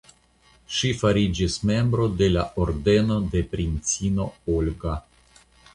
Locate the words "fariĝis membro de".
1.01-2.31